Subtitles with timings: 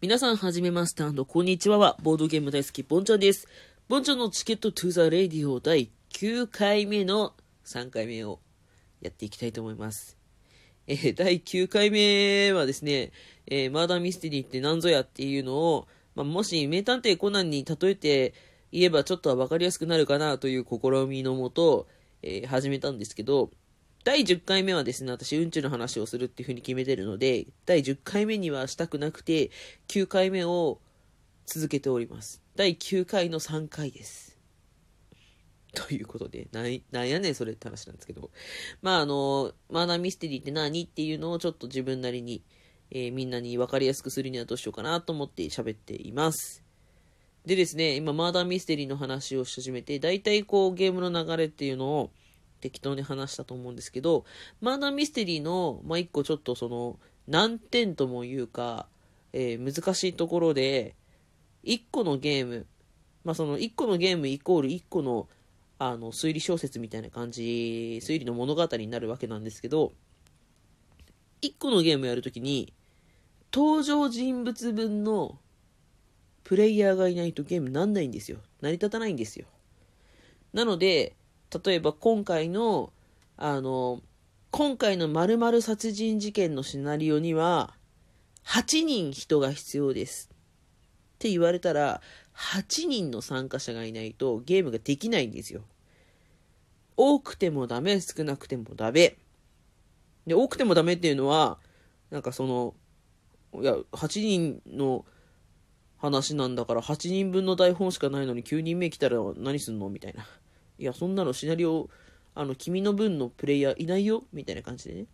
[0.00, 3.48] 皆さんはじめましてこんにちは、ボードゲーム大好き、ボンちゃんです。
[3.88, 8.38] ボンちゃんのチケットトゥーザレディオ第9回目の3回目を
[9.00, 10.16] やっていきたいと思います。
[10.86, 13.10] えー、第9回目はですね、
[13.48, 18.34] えー、マーダーミステリーって何ぞやっていうのを、まあ、もし名探偵コナンに例えて
[18.70, 21.88] 言えばちょっとは分かりやすくなるかなという試みのもと、
[22.22, 23.50] えー、始めたんですけど、
[24.08, 29.50] 第10回目はですね、私、うんちの話をするっていう風に決めてるので、第10回目にはしたくなくて、
[29.88, 30.80] 9回目を
[31.44, 32.42] 続けております。
[32.56, 34.38] 第9回の3回です。
[35.74, 38.30] ということで、ななんやねんそれって話なんですけど、
[38.80, 42.42] まああの、マーダーミステリーって何っていうのをちょっと自分なりに、
[42.90, 46.64] えー、みんなに分かりやすくするにはどうしようかなと思って喋っています。
[47.44, 52.10] でですね、今、マーダーミステリーの話をし始めて、大体こう、ゲームの流れっていうのを、
[52.60, 54.24] 適当に話したと思うんですけど、
[54.60, 58.86] マーダーミステリーの、まあ、一個ちょっとその、難点ともいうか、
[59.32, 60.96] えー、難しいところで、
[61.62, 62.66] 一個のゲーム、
[63.24, 65.28] まあ、その一個のゲームイコール一個の、
[65.78, 69.92] あの、推理小説みたいな感じ、推理の物語になるわけなんですけど、
[71.40, 72.72] 一個のゲームやるときに、
[73.52, 75.38] 登場人物分の
[76.44, 78.38] プレイヤーがいないとゲームなんないんですよ。
[78.62, 79.46] 成り立たないんですよ。
[80.52, 81.14] なので、
[81.64, 82.92] 例えば今回の、
[83.36, 84.02] あの、
[84.50, 87.74] 今回の〇〇殺人事件のシナリオには、
[88.46, 90.30] 8人人が必要です。
[90.32, 90.36] っ
[91.18, 92.00] て言われたら、
[92.34, 95.62] 8人の参加者がいないとゲームができないんですよ。
[96.96, 99.18] 多くてもダメ、少なくてもダメ。
[100.26, 101.58] で、多くてもダメっていうのは、
[102.10, 102.74] なんかその、
[103.62, 105.04] いや、8人の
[105.96, 109.88] 話なんだから、8人分の台本しかないのに9人目来たら何すんの？
[109.88, 110.26] みたいな。
[110.78, 111.88] いや、そんなのシナリオ、
[112.34, 114.24] あの、君の分のプレイヤーいないよ？
[114.32, 115.06] みたいな感じでね。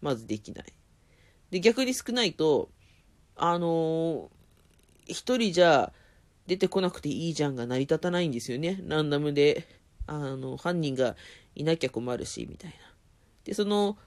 [0.00, 0.64] まずできない。
[1.50, 2.70] で、逆に少ないと、
[3.36, 4.28] あのー、
[5.06, 5.92] 一人じゃ
[6.46, 8.80] 出てこなくていいじゃんが成り立たないんですよね。
[8.86, 9.66] ランダムで、
[10.06, 11.16] あの、犯人が
[11.54, 12.76] いなきゃ困るし、みたいな。
[13.44, 13.98] で、その、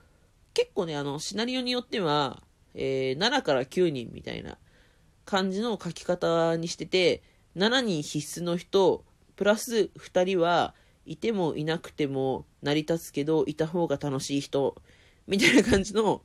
[0.54, 2.44] 結構ね、あの、シナリオによっては、
[2.76, 4.58] えー、7から9人みたいな
[5.26, 7.24] 感じの書き方にしてて、
[7.56, 9.04] 7人必須の人、
[9.36, 10.74] プラス2人は
[11.06, 14.82] いてもいなくても成り立つけど、いた方が楽しい人、
[15.28, 16.22] みたいな感じの、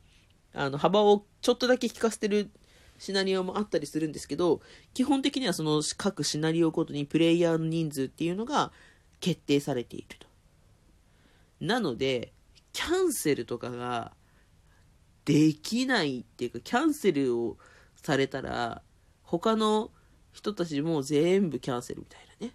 [0.53, 2.49] あの、幅をちょっとだけ引かせてる
[2.97, 4.61] シナリオもあったりするんですけど、
[4.93, 8.71] 基本的にはその各シナリオごとにプレイヤーの人数っていうのが
[9.19, 10.27] 決定されていると。
[11.61, 12.33] なので、
[12.73, 14.13] キャンセルとかが
[15.25, 17.57] できないっていうか、キャンセルを
[17.95, 18.81] されたら、
[19.23, 19.91] 他の
[20.31, 22.53] 人たちも全部キャンセルみたいなね。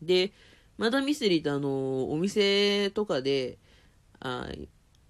[0.00, 0.32] で、
[0.78, 3.58] マダミステリーってあの、お店とかで、
[4.20, 4.48] あ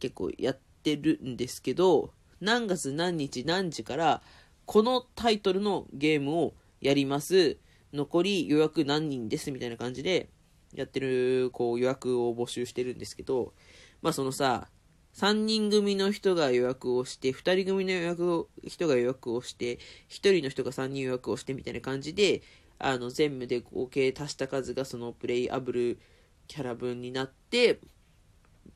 [0.00, 4.22] 結構やってるんですけど、何月何日何時から、
[4.66, 7.58] このタイトルのゲームをやります。
[7.92, 10.30] 残り予約何人ですみたいな感じで
[10.74, 13.52] やってる、こう予約を募集してるんですけど、
[14.00, 14.68] まあそのさ、
[15.14, 22.42] 3人組の人が予約をして、2人組の予約を、人が予約をして、1人の人が3人予約をしてみたいな感じで、
[22.84, 25.98] あの、全部で合計足した数がそのプレイアブル
[26.48, 27.80] キャラ分になって、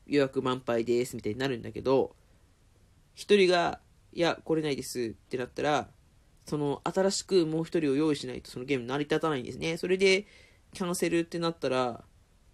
[0.05, 2.15] 予約満杯ですみたいになるんだけど、
[3.13, 3.79] 一人が、
[4.13, 5.89] いや、来れないですってなったら、
[6.45, 9.77] その新しくもう一人を用意しないとそのゲーム成り立たないんですね。
[9.77, 10.25] それで、
[10.73, 12.03] キャンセルってなったら、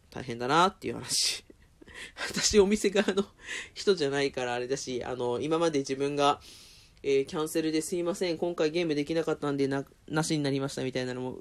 [0.09, 1.43] 大変だなっていう話。
[2.29, 3.25] 私、お店側の
[3.73, 6.41] 人じゃないからあれだし、あの、今まで自分が、
[7.03, 11.39] えー、キャンセルですいません、今回ゲームできなかったんでな、なしになりましたみたいなのも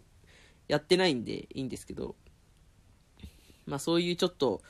[0.67, 2.17] やってないんでいいんですけど、
[3.67, 4.61] まあそういうちょっと、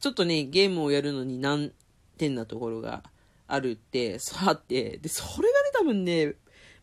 [0.00, 1.72] ちょっとね、ゲームをやるのに難
[2.18, 3.04] 点なところが
[3.46, 6.34] あるって、そうあって、で、それがね、多分ね、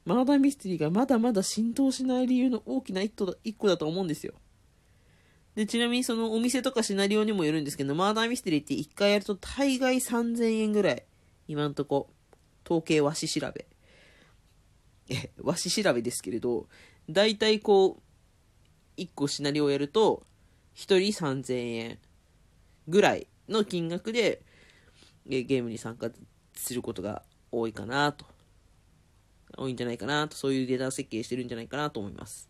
[0.05, 3.11] マーダーミステリーがまだまだ浸透しない理由の大きな一
[3.53, 4.33] 個だと思うんですよ。
[5.53, 11.03] で、ちなみにそのお店とかシナリオにもよるんですけど、マーダーミステリーって1回やると大概3000円ぐらい。
[11.47, 12.09] 今んとこ。
[12.65, 13.65] 統計和紙調べ。
[15.09, 16.67] え、和紙調べですけれど、
[17.09, 18.01] 大体こ
[18.97, 20.25] う、1個シナリオをやると、
[20.75, 21.99] 1人3000円
[22.87, 24.41] ぐらいの金額で、
[25.25, 26.09] ゲームに参加
[26.53, 28.25] することが多いかなと。
[29.57, 32.49] 多いんじゃないかなと、そういうデータ設計してるんじゃないかなと思います。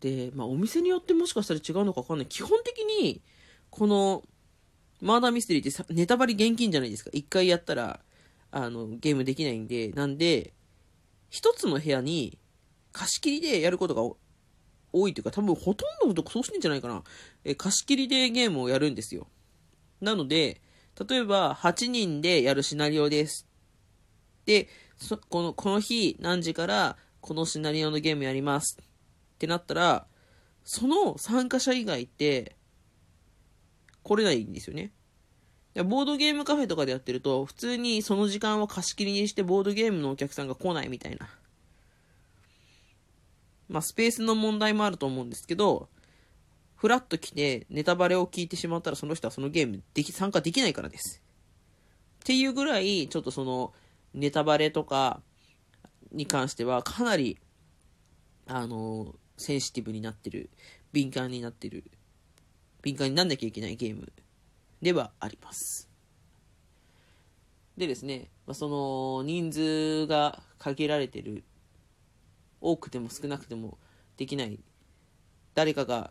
[0.00, 2.26] で、まあお店によってもしかしたら違うのかわかんない。
[2.26, 3.22] 基本的に、
[3.70, 4.22] この、
[5.00, 7.10] マーダーミステリーってネタバレ現金じゃないですか。
[7.12, 8.00] 一回やったら、
[8.50, 10.54] あの、ゲームできないんで、なんで、
[11.30, 12.38] 一つの部屋に
[12.92, 14.02] 貸し切りでやることが
[14.92, 17.02] 多いというか、多分ほとんどのとこそうしてんじゃないかな。
[17.44, 19.28] え、貸し切りでゲームをやるんですよ。
[20.00, 20.62] なので、
[21.08, 23.46] 例えば8人でやるシナリオです。
[24.46, 24.68] で、
[25.28, 28.84] この、この日何時からこのシナリオのゲームやりますっ
[29.38, 30.06] てなったら、
[30.64, 32.56] その参加者以外って
[34.02, 34.92] 来れないんですよね。
[35.74, 41.28] ボードゲームカフェとかでやってると、普通にその時間を貸し切りにしてボードゲームのお客さんが来ないみたいな。
[43.68, 45.88] まあ、スペースの問題もあると思うんですけど、
[46.74, 51.22] フラッと来てネタバレを聞いてしまったらその人はそのゲームでき、参加できないからです。
[52.20, 53.72] っていうぐらい、ちょっとその、
[54.14, 55.20] ネタバレとか
[56.12, 57.38] に関してはかなり、
[58.46, 60.50] あの、センシティブになってる、
[60.92, 61.84] 敏感になってる、
[62.82, 64.12] 敏感になんなきゃいけないゲーム
[64.82, 65.88] ではあります。
[67.76, 71.44] でですね、ま、その人数が限られてる、
[72.60, 73.78] 多くても少なくても
[74.16, 74.58] できない、
[75.54, 76.10] 誰かが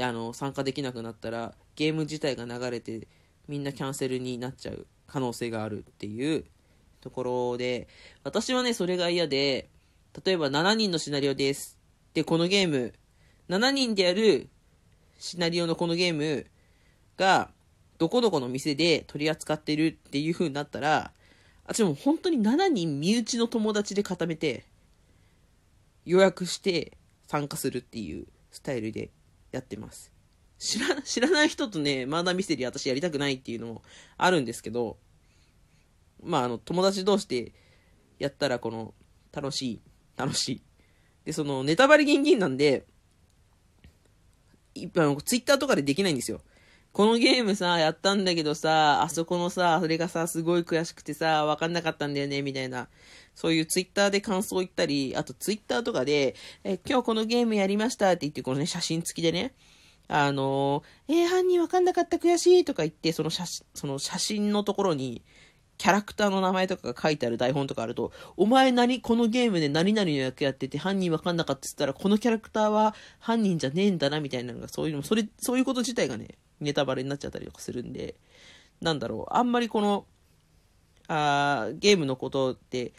[0.00, 3.08] あの参加できなくなったらゲーム自体が流れて
[3.48, 6.44] みんなキャンセルになっちゃう可能性があるっていう
[7.00, 7.88] ところで、
[8.24, 9.68] 私はね、それが嫌で、
[10.24, 11.78] 例えば7人のシナリオです。
[12.14, 12.94] で、このゲーム、
[13.48, 14.48] 7人でやる
[15.18, 16.46] シナリオのこのゲーム
[17.16, 17.50] が、
[17.98, 21.12] どこどこの店で取り扱ってるっていう風になったら、
[21.66, 24.64] あ、でも本当に7人身内の友達で固めて、
[26.04, 26.98] 予約して
[27.28, 29.10] 参加するっていうスタイルで
[29.52, 30.12] やってます。
[30.58, 33.82] 知ら、知らない人とね、マーダーミステリー私やりたくないっていうのも
[34.16, 34.96] あるんですけど、
[36.22, 37.52] まあ、あの、友達同士で
[38.18, 38.94] やったら、この、
[39.32, 39.80] 楽しい、
[40.16, 40.62] 楽しい。
[41.24, 42.86] で、その、ネタバレギンギンなんで、
[44.74, 46.40] 一般、ツイッターとかでできないんですよ。
[46.92, 52.88] このゲームさ、やったんだけどさ、あそこのさ、それがさ、すごい悔しくてさ、わかんなかったんだよね、みたいな。
[53.34, 56.34] そういうツイッターで感想を言ったり、あとツイッターとかで、
[56.64, 59.54] え、今日このゲームやりましたって言って、このね、写真付きでね、
[60.06, 65.22] あのえー、犯人わかんなかった悔しいとか言って、その写真、その写真のところに、
[65.78, 78.14] キャラクターの名前とかが書いてある台本とかあると、お前何、このゲームで何々の役やってて犯人わかんなかったって言ったら、このキャラクターは犯人じゃねえんだな、みたいなのが、そういうのも、それ、そういうこと自体がね、ネタバレになっちゃったりとかするんで、
[78.80, 80.06] なんだろう、あんまりこの、
[81.08, 82.92] あゲームのことって、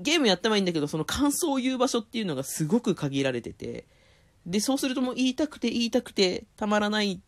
[0.00, 3.84] ゲームやってもいいんだけど、その感想を言う場所っていうのがすごく限られてて、
[4.46, 7.20] で、そうするともう言いたくて言いたくてたまらない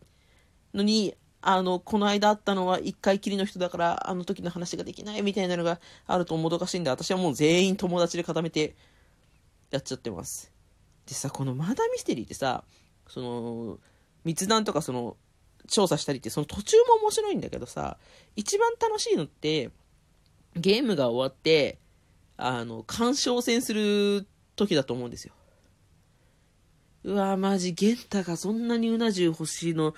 [0.73, 8.75] のに、あの、この間あったのは一回きりの人だから、あの時の話ができないみたいなのがあるともどかしいんで、私はもう全員友達で固めて
[9.71, 10.51] やっちゃってます。
[11.05, 12.63] でさ、このマダミステリーってさ、
[13.07, 13.79] その、
[14.25, 15.17] 密談とかその、
[15.69, 17.97] 調査したりって、その途中も面白いんだけどさ、
[18.35, 19.71] 一番楽しいのって、
[20.55, 21.77] ゲームが終わって、
[22.37, 25.33] あの、鑑賞戦する時だと思うんですよ。
[27.03, 29.93] うわ、マジ、ゲンタがそんなにうな重欲しいの、わ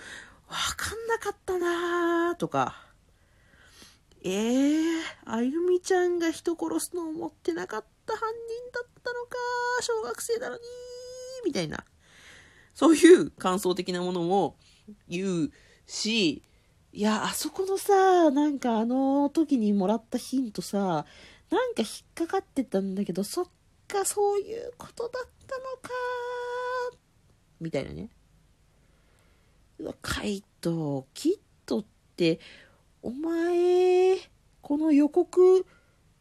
[0.78, 2.92] かんなかったなーとか、
[4.24, 9.38] えー、あゆみちゃんが人殺すのを思ってなかった犯人だったのか、
[9.82, 10.62] 小学生なのに
[11.46, 11.84] みたいな。
[12.74, 14.56] そういう感想的なものも
[15.08, 15.52] 言う
[15.86, 16.44] し、
[16.94, 21.06] いや、あそこのさ、なんかあの時にもらったヒントさ、
[21.50, 23.46] なんか引っかかってたんだけど、そっ
[23.88, 25.90] か、そういうことだったのか
[27.60, 28.10] みたいなね。
[29.80, 31.86] うわ、カイト、キットっ
[32.16, 32.40] て、
[33.02, 34.18] お前、
[34.62, 35.66] この予告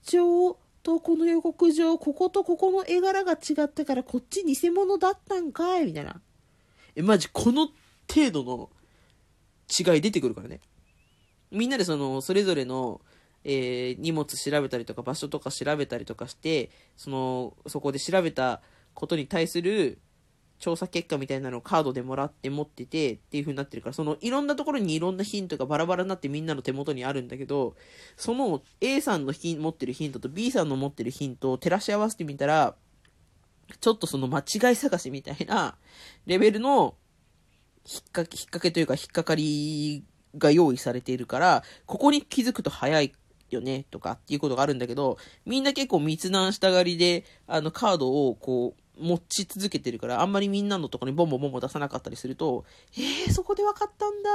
[0.03, 6.21] 状とこの予告状、こことここの絵柄が違ったからこっち偽物だったんかいみたいな。
[7.01, 7.69] え、マジこの
[8.09, 8.71] 程度の
[9.69, 10.61] 違い出てくるからね。
[11.51, 13.01] みんなでその、それぞれの、
[13.43, 18.61] えー、荷物調べたりとか場所とか調べたりとかして、その、そこで調べた
[18.95, 19.99] ことに対する、
[20.59, 27.77] 調査結果みたいなのをカードでもらって持っててっていう風になってるから、そのいろんなところにいろんなヒントがバラバラになってみんなの手元にあるんだけど、
[28.19, 32.77] その A さんの持ってるヒントと B さんの持ってるヒントを照らし合わせてみたら、
[33.79, 35.77] ちょっとその間違い探しみたいな
[36.27, 36.95] レベルの
[37.87, 40.05] 引っ掛け、引っ掛けというか引っかかり
[40.37, 43.13] が用意されているから、ここに気づくと早い
[43.51, 54.31] よね、とかっていうことがあるんだけど、みんな結構密談したがりで、あのカードをこう、持ち続けてるから、あんまりみんなのとこにボンボンボンボン出さなかったりすると、えー、そこで分かったんだ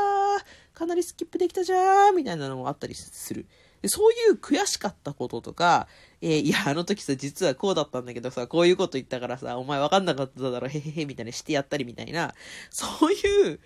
[0.73, 3.45] かなりスキップできたじゃんみたいなのもあったりする。
[3.81, 5.87] でそういう悔しかったこととか、
[6.25, 12.33] えー、いや、あの時さ、実はこうだったんだけどさ、こういうこと言ったからさ、お前分かんなかっただろ、へへへ、みたいなしてやったりみたいな、
[12.71, 13.59] そういう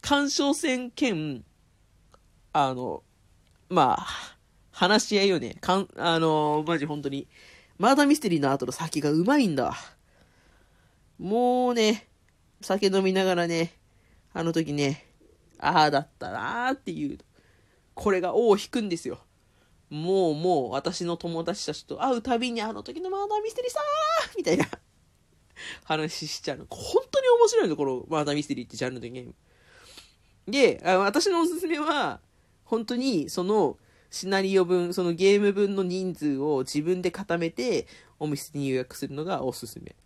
[0.00, 1.44] 干渉戦兼、
[2.54, 3.02] あの、
[3.68, 4.06] まあ、
[4.72, 5.58] 話し合いよね。
[5.60, 7.28] かん、あの、マジ本当に、
[7.76, 9.76] マーダーミステリーの後の先がうまいんだ。
[11.18, 12.08] もうね、
[12.62, 13.74] 酒飲みながらね、
[14.32, 15.04] あの時ね、
[15.58, 17.18] ああだったなーっていう、
[17.92, 19.18] これが尾を引くんですよ。
[19.90, 24.66] もうもう私の友達たちと会うたびにあの時のマーダーミステリーさーみたいな
[25.84, 26.66] 話しちゃうの。
[26.70, 29.34] 本当に面白いの、このマーダーミステリーってジャンルのゲーム。
[30.46, 32.20] で、私のおすすめは、
[32.64, 33.78] 本当にその
[34.10, 37.86] シナリオ分、そのゲーム分の人数を自分で固めて
[38.18, 39.96] お店に予約するのがおすすめ。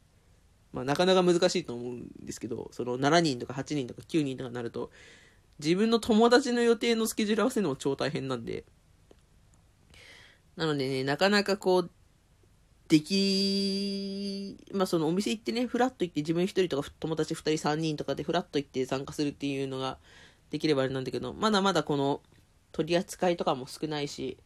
[0.72, 4.90] まあなかなか難しいと思うんですけど、その7人とか8人とか9人とかになると、
[5.58, 8.64] 自分の友達の予定のスケジュール合わせるのも超大変なんで、
[10.56, 11.90] なのでね、なかなかこう、
[12.88, 19.98] でき、まあそのお店行ってね、フラッと行って自分一人とか友達二人三人とかでフラッと行って参加するっていうのが
[20.50, 22.20] できればあれなんだけど、まだまだこの
[22.72, 24.36] 取り扱いとかも少ないし、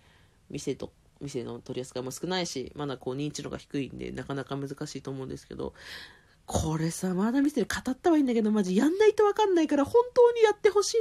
[0.50, 5.74] 店と、店の取り扱いも少ないし、まだこう認知度が低いんで、なかなか難しいと思うんですけど、
[6.46, 10.96] これさ、まだ見せる語ったはいいんだけど、マジやんないとわかんないから本当にやってほしい。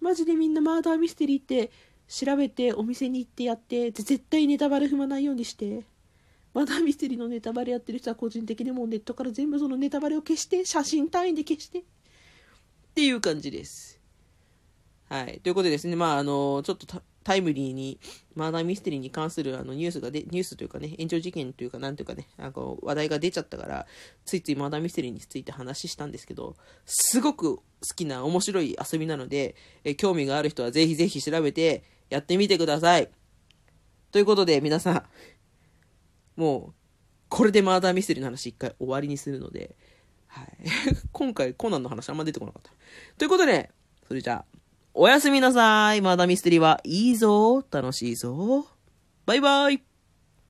[0.00, 1.70] マジでみんなマーダーミステリーって
[2.12, 5.84] 調べてお店に行ってやって絶対ネタバレ踏まないようにして。
[6.54, 11.78] マダミステリーのネタバレやってる人は個人的にもうネットから全部そのネタバレを消して写真単位で消して。
[11.78, 11.82] っ
[12.94, 13.98] ていう感じです。
[15.08, 15.40] はい。
[15.42, 16.86] ということでですねまああのちょっと
[17.22, 17.98] タイムリーに
[18.34, 23.86] マーダーミステリーに関するあのニュースがで、ニュースというかね、炎上事件というか、なんというかね、なんか話題が出ちゃったから、
[24.24, 27.62] ついついマーダーミステリーについて話したんですけど、すごく好
[27.94, 29.54] きな面白い遊びなので、
[29.84, 33.10] え興味がある人はぜひぜひ調べてやってみてください。
[34.10, 36.74] ということで、皆さん、もう、
[37.28, 39.74] これでマーダーミステリーの話一回終わりにするので、
[40.26, 40.48] はい。
[41.12, 42.70] 今回コナンの話あんま出てこなかった。
[43.16, 43.70] ということで、
[44.06, 44.58] それじゃあ、
[44.92, 46.02] おやすみなさい。
[46.02, 47.64] マーダーミステリーはいいぞ。
[47.70, 48.66] 楽しいぞ。
[49.24, 49.91] バイバイ。